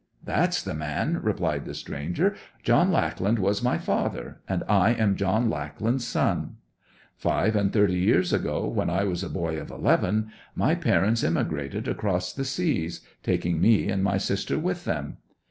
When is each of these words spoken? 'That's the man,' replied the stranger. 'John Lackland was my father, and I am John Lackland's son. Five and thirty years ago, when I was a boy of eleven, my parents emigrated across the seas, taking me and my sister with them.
'That's 0.23 0.63
the 0.63 0.73
man,' 0.73 1.19
replied 1.21 1.65
the 1.65 1.75
stranger. 1.75 2.33
'John 2.63 2.91
Lackland 2.91 3.37
was 3.37 3.61
my 3.61 3.77
father, 3.77 4.39
and 4.49 4.63
I 4.67 4.95
am 4.95 5.15
John 5.15 5.47
Lackland's 5.47 6.07
son. 6.07 6.55
Five 7.15 7.55
and 7.55 7.71
thirty 7.71 7.99
years 7.99 8.33
ago, 8.33 8.65
when 8.67 8.89
I 8.89 9.03
was 9.03 9.23
a 9.23 9.29
boy 9.29 9.59
of 9.61 9.69
eleven, 9.69 10.31
my 10.55 10.73
parents 10.73 11.23
emigrated 11.23 11.87
across 11.87 12.33
the 12.33 12.45
seas, 12.45 13.01
taking 13.21 13.61
me 13.61 13.89
and 13.89 14.03
my 14.03 14.17
sister 14.17 14.57
with 14.57 14.85
them. 14.85 15.17